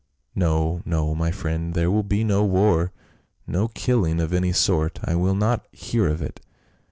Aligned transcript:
"No, 0.35 0.81
no, 0.83 1.13
my 1.13 1.29
friend, 1.29 1.75
there 1.75 1.91
will 1.91 2.01
be 2.01 2.23
no 2.23 2.43
war— 2.43 2.91
no 3.47 3.67
killing 3.67 4.19
of 4.19 4.33
any 4.33 4.51
sort; 4.51 4.99
I 5.05 5.13
will 5.13 5.35
not 5.35 5.67
hear 5.71 6.07
of 6.07 6.23
it." 6.23 6.39